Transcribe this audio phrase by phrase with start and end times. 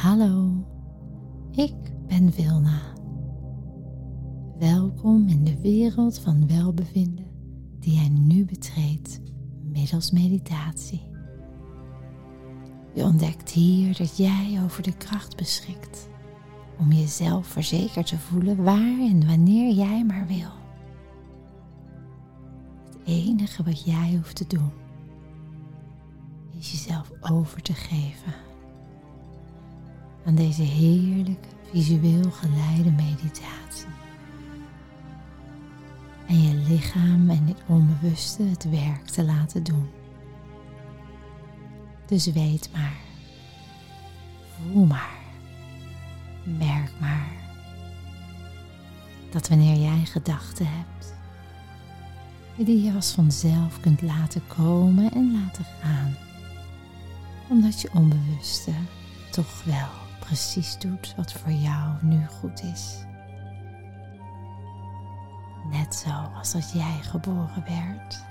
[0.00, 0.66] Hallo,
[1.50, 1.74] ik
[2.06, 2.80] ben Vilna.
[4.58, 7.26] Welkom in de wereld van welbevinden
[7.78, 9.20] die jij nu betreedt
[9.62, 11.10] middels meditatie.
[12.94, 16.08] Je ontdekt hier dat jij over de kracht beschikt
[16.78, 20.52] om jezelf verzekerd te voelen waar en wanneer jij maar wil.
[22.84, 24.72] Het enige wat jij hoeft te doen
[26.58, 28.49] is jezelf over te geven
[30.24, 33.88] aan deze heerlijke visueel geleide meditatie.
[36.26, 39.88] En je lichaam en het onbewuste het werk te laten doen.
[42.06, 42.96] Dus weet maar,
[44.56, 45.18] voel maar,
[46.44, 47.32] merk maar
[49.30, 51.14] dat wanneer jij gedachten hebt,
[52.56, 56.16] je die als vanzelf kunt laten komen en laten gaan,
[57.48, 58.72] omdat je onbewuste
[59.30, 59.99] toch wel
[60.30, 63.04] precies doet wat voor jou nu goed is.
[65.70, 68.24] Net zoals als jij geboren werd,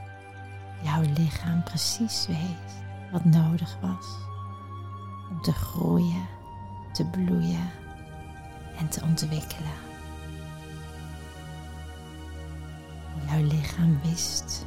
[0.81, 4.05] jouw lichaam precies weet wat nodig was
[5.29, 6.27] om te groeien,
[6.93, 7.69] te bloeien
[8.77, 9.77] en te ontwikkelen.
[13.27, 14.65] Jouw lichaam wist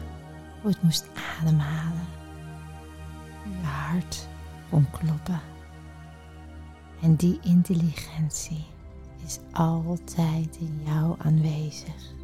[0.61, 1.07] hoe het moest
[1.41, 2.09] ademhalen,
[3.45, 4.29] hoe je hart
[4.71, 5.52] kon kloppen.
[7.03, 8.65] En die intelligentie
[9.25, 12.15] is altijd in jou aanwezig.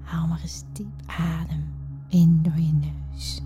[0.00, 1.74] Haal maar eens diep adem
[2.08, 3.42] in door je neus.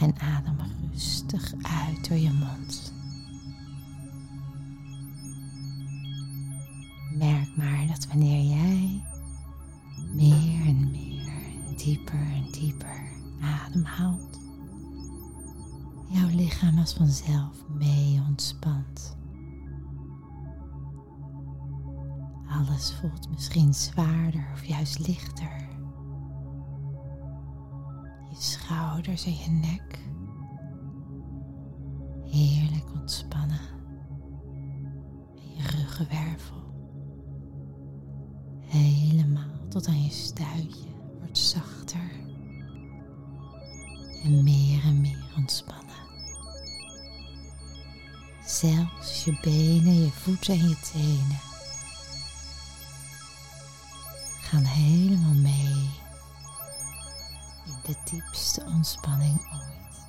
[0.00, 0.56] En adem
[0.96, 2.94] rustig uit door je mond.
[7.14, 9.02] Merk maar dat wanneer jij
[10.14, 11.32] meer en meer
[11.66, 13.00] en dieper en dieper
[13.40, 14.40] ademhaalt,
[16.36, 19.16] lichaam als vanzelf mee ontspant.
[22.48, 25.68] Alles voelt misschien zwaarder of juist lichter.
[28.30, 30.04] Je schouders en je nek.
[32.24, 33.60] Heerlijk ontspannen.
[35.36, 36.64] En je ruggenwervel.
[38.60, 40.88] Helemaal tot aan je stuitje
[41.18, 42.10] wordt zachter.
[44.22, 45.95] En meer en meer ontspannen.
[48.60, 51.40] Zelfs je benen, je voeten en je tenen
[54.40, 55.90] gaan helemaal mee
[57.64, 60.04] in de diepste ontspanning ooit.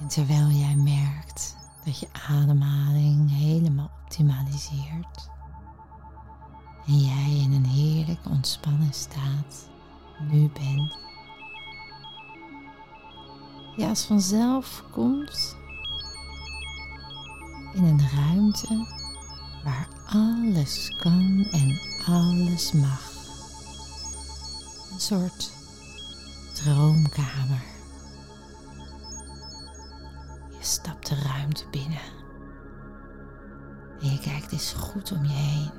[0.00, 5.30] En terwijl jij merkt dat je ademhaling helemaal optimaliseert
[6.86, 9.68] en jij in een heerlijke ontspannen staat
[10.18, 11.07] nu bent,
[13.78, 15.56] je als vanzelf komt
[17.74, 18.86] in een ruimte
[19.64, 23.12] waar alles kan en alles mag.
[24.92, 25.50] Een soort
[26.54, 27.62] droomkamer.
[30.48, 32.16] Je stapt de ruimte binnen
[34.00, 35.70] en je kijkt eens goed om je heen.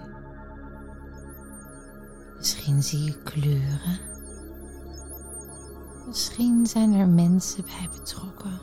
[2.37, 4.08] Misschien zie je kleuren.
[6.09, 8.59] Misschien zijn er mensen bij betrokken.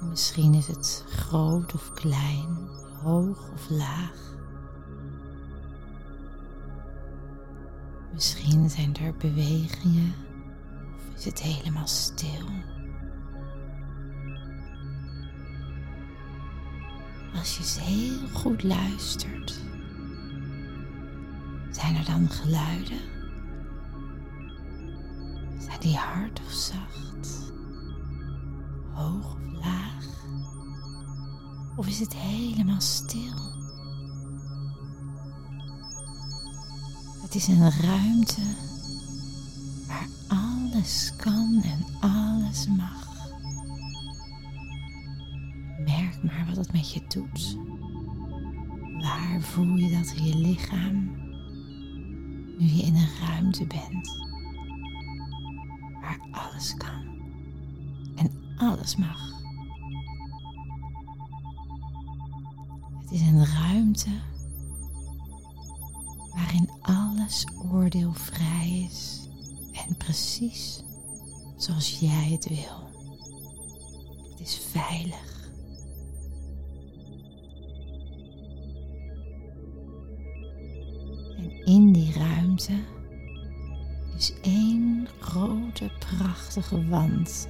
[0.00, 2.68] Misschien is het groot of klein,
[3.02, 4.36] hoog of laag.
[8.12, 10.14] Misschien zijn er bewegingen
[10.96, 12.48] of is het helemaal stil.
[17.34, 19.60] Als je eens heel goed luistert,
[21.70, 23.13] zijn er dan geluiden?
[25.84, 27.52] Die hard of zacht?
[28.92, 30.06] Hoog of laag?
[31.76, 33.52] Of is het helemaal stil?
[37.22, 38.40] Het is een ruimte
[39.86, 43.28] waar alles kan en alles mag.
[45.84, 47.56] Merk maar wat het met je doet.
[49.00, 51.22] Waar voel je dat in je lichaam
[52.58, 54.23] nu je in een ruimte bent
[56.34, 57.22] alles kan
[58.16, 59.32] en alles mag?
[63.00, 64.10] Het is een ruimte
[66.34, 69.28] waarin alles oordeelvrij is
[69.86, 70.82] en precies
[71.56, 72.90] zoals jij het wil.
[74.30, 75.50] Het is veilig.
[81.36, 82.93] En in die ruimte
[84.16, 87.48] is is één grote prachtige wand.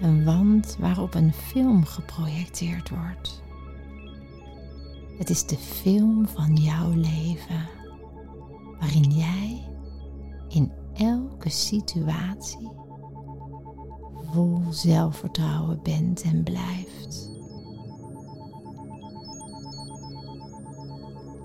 [0.00, 3.42] Een wand waarop een film geprojecteerd wordt.
[5.18, 7.68] Het is de film van jouw leven,
[8.80, 9.68] waarin jij
[10.48, 12.70] in elke situatie
[14.32, 17.30] vol zelfvertrouwen bent en blijft.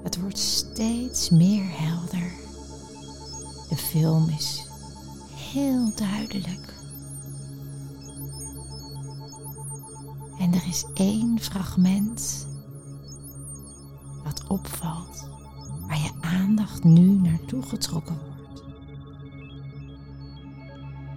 [0.04, 2.47] Het wordt steeds meer helder.
[3.70, 4.66] De film is
[5.36, 6.74] heel duidelijk.
[10.40, 12.48] En er is één fragment
[14.24, 15.30] wat opvalt,
[15.88, 18.64] waar je aandacht nu naartoe getrokken wordt.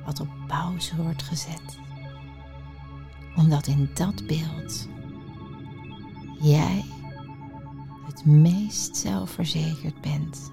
[0.05, 1.79] Wat op pauze wordt gezet.
[3.37, 4.89] Omdat in dat beeld
[6.41, 6.85] jij
[8.07, 10.51] het meest zelfverzekerd bent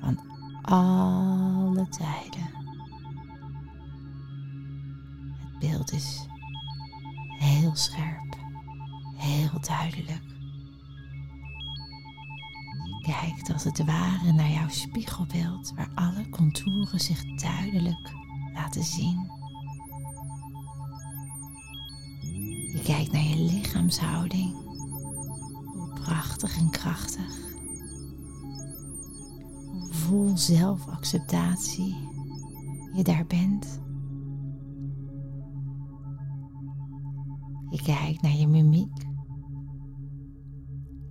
[0.00, 0.18] van
[0.64, 2.52] alle tijden.
[5.38, 6.26] Het beeld is
[7.38, 8.36] heel scherp,
[9.16, 10.22] heel duidelijk.
[12.98, 18.12] Je kijkt als het ware naar jouw spiegelbeeld waar alle contouren zich duidelijk
[18.52, 19.30] laten zien.
[22.72, 24.64] Je kijkt naar je lichaamshouding
[26.04, 27.43] prachtig en krachtig.
[30.04, 31.94] Vol zelfacceptatie
[32.92, 33.80] je daar bent.
[37.70, 39.06] Je kijkt naar je mimiek.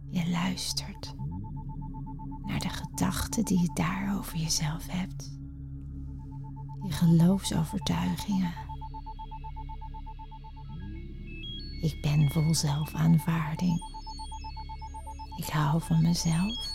[0.09, 1.15] Je luistert
[2.45, 5.37] naar de gedachten die je daar over jezelf hebt.
[6.81, 8.53] Je geloofsovertuigingen.
[11.81, 13.79] Ik ben vol zelfaanvaarding.
[15.37, 16.72] Ik hou van mezelf.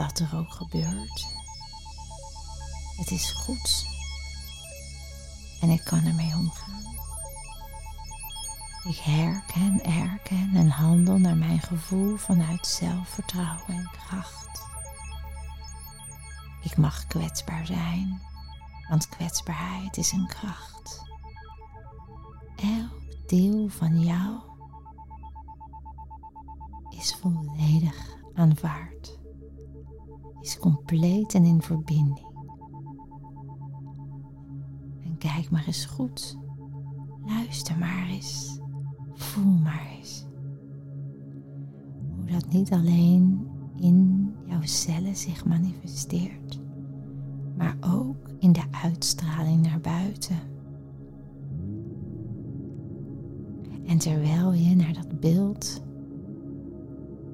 [0.00, 1.26] Wat er ook gebeurt.
[2.96, 3.86] Het is goed.
[5.60, 6.82] En ik kan ermee omgaan.
[8.84, 14.66] Ik herken, erken en handel naar mijn gevoel vanuit zelfvertrouwen en kracht.
[16.62, 18.20] Ik mag kwetsbaar zijn,
[18.88, 21.02] want kwetsbaarheid is een kracht.
[22.56, 24.40] Elk deel van jou
[26.90, 29.19] is volledig aanvaard,
[30.40, 32.26] is compleet en in verbinding.
[35.04, 36.38] En kijk maar eens goed,
[37.24, 38.60] luister maar eens,
[39.12, 40.26] voel maar eens.
[42.16, 43.46] Hoe dat niet alleen
[43.76, 46.60] in jouw cellen zich manifesteert,
[47.56, 50.38] maar ook in de uitstraling naar buiten.
[53.86, 55.82] En terwijl je naar dat beeld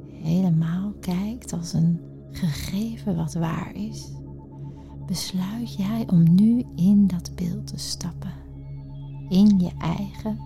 [0.07, 2.01] helemaal kijkt als een
[2.37, 4.13] gegeven wat waar is,
[5.07, 8.33] besluit jij om nu in dat beeld te stappen.
[9.29, 10.39] In je eigen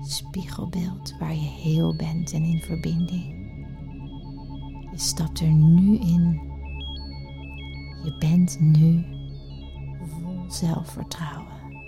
[0.00, 3.24] spiegelbeeld waar je heel bent en in verbinding.
[4.90, 6.52] Je stapt er nu in.
[8.04, 9.04] Je bent nu
[10.04, 11.82] vol zelfvertrouwen,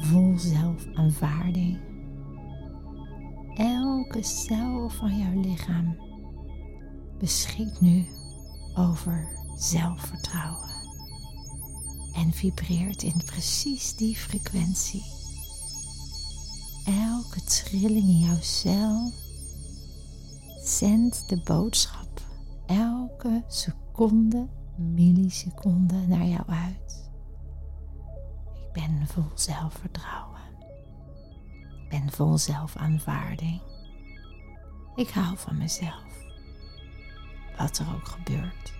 [0.00, 1.78] vol zelfaanvaarding
[3.54, 6.07] elke cel van jouw lichaam
[7.18, 8.06] beschikt nu
[8.74, 10.70] over zelfvertrouwen
[12.12, 15.04] en vibreert in precies die frequentie.
[16.84, 19.12] Elke trilling in jouw cel
[20.64, 22.20] zendt de boodschap
[22.66, 27.10] elke seconde, milliseconde naar jou uit.
[28.54, 30.28] Ik ben vol zelfvertrouwen
[31.88, 33.60] ben vol zelfaanvaarding.
[34.94, 36.04] Ik hou van mezelf.
[37.58, 38.72] Wat er ook gebeurt.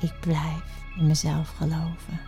[0.00, 2.20] Ik blijf in mezelf geloven.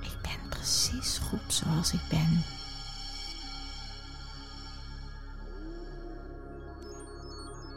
[0.00, 2.44] Ik ben precies goed zoals ik ben.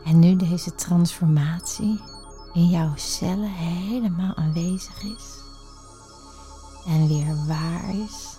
[0.05, 2.01] En nu deze transformatie
[2.53, 5.45] in jouw cellen helemaal aanwezig is
[6.85, 8.36] en weer waar is.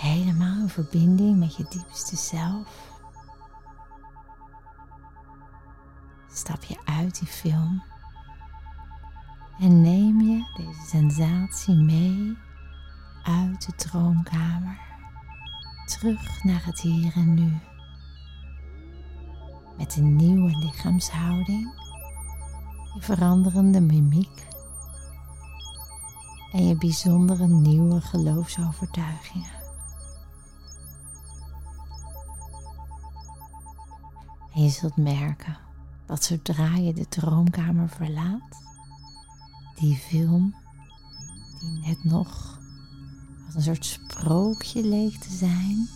[0.00, 2.90] Helemaal in verbinding met je diepste zelf.
[6.32, 7.82] Stap je uit die film
[9.58, 12.38] en neem je deze sensatie mee
[13.22, 14.78] uit de droomkamer
[15.86, 17.58] terug naar het hier en nu.
[19.76, 21.72] Met een nieuwe lichaamshouding
[22.94, 24.46] je veranderende mimiek
[26.52, 29.59] en je bijzondere nieuwe geloofsovertuigingen.
[34.54, 35.58] En je zult merken
[36.06, 38.62] dat zodra je de droomkamer verlaat,
[39.74, 40.54] die film,
[41.60, 42.58] die net nog
[43.46, 45.88] als een soort sprookje leek te zijn,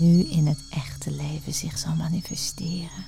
[0.00, 3.04] nu in het echte leven zich zal manifesteren.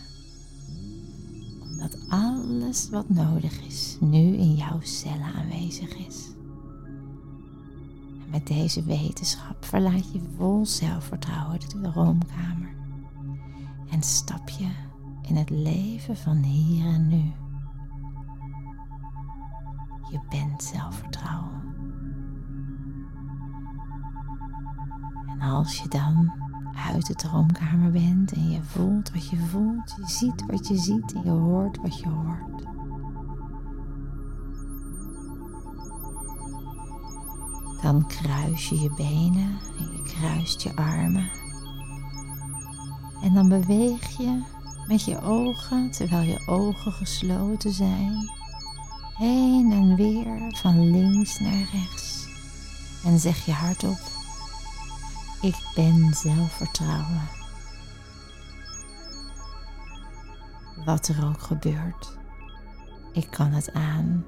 [1.62, 6.16] Omdat alles wat nodig is nu in jouw cellen aanwezig is.
[8.24, 12.79] En met deze wetenschap verlaat je vol zelfvertrouwen de droomkamer
[13.90, 14.70] en stap je
[15.22, 17.32] in het leven van hier en nu.
[20.10, 21.62] Je bent zelfvertrouwen.
[25.26, 26.32] En als je dan
[26.92, 31.12] uit de droomkamer bent en je voelt wat je voelt, je ziet wat je ziet
[31.12, 32.68] en je hoort wat je hoort.
[37.82, 41.39] Dan kruis je je benen en je kruist je armen.
[43.22, 44.42] En dan beweeg je
[44.86, 48.30] met je ogen, terwijl je ogen gesloten zijn,
[49.14, 52.28] heen en weer van links naar rechts.
[53.04, 54.00] En zeg je hardop,
[55.40, 57.28] ik ben zelfvertrouwen.
[60.84, 62.18] Wat er ook gebeurt,
[63.12, 64.24] ik kan het aan.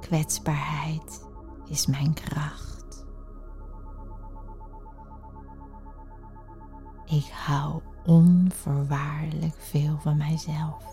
[0.00, 1.24] Kwetsbaarheid
[1.68, 2.71] is mijn kracht.
[7.12, 10.84] Ik hou onvoorwaardelijk veel van mijzelf.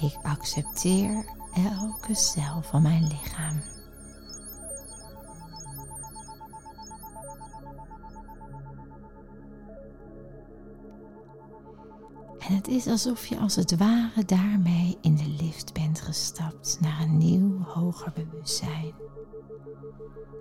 [0.00, 3.62] Ik accepteer elke cel van mijn lichaam.
[12.38, 17.00] En het is alsof je als het ware daarmee in de lift bent gestapt naar
[17.00, 18.94] een nieuw, hoger bewustzijn.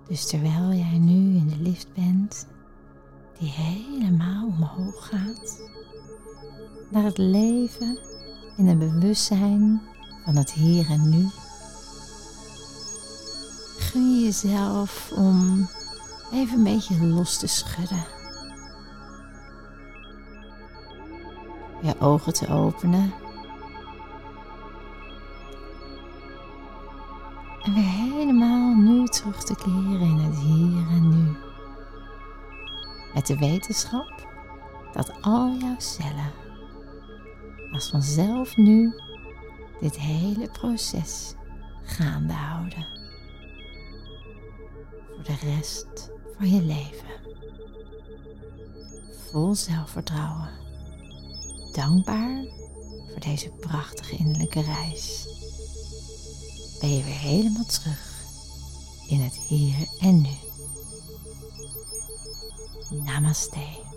[0.08, 2.48] Dus terwijl jij nu in de lift bent,
[3.40, 5.62] die helemaal omhoog gaat,
[6.90, 8.00] naar het leven
[8.58, 9.82] in een bewustzijn
[10.26, 11.28] van het hier en nu.
[13.78, 15.68] Gun je jezelf om
[16.34, 18.06] even een beetje los te schudden.
[21.82, 23.14] Je ogen te openen.
[29.12, 31.36] Terug te keren in het hier en nu.
[33.14, 34.28] Met de wetenschap
[34.94, 36.32] dat al jouw cellen
[37.72, 38.94] als vanzelf nu
[39.80, 41.34] dit hele proces
[41.84, 42.88] gaande houden.
[45.16, 47.10] Voor de rest van je leven.
[49.30, 50.50] Vol zelfvertrouwen.
[51.72, 52.46] Dankbaar
[53.12, 55.28] voor deze prachtige innerlijke reis.
[56.80, 58.11] Ben je weer helemaal terug
[59.12, 60.36] in het hier en nu.
[63.04, 63.91] Namaste.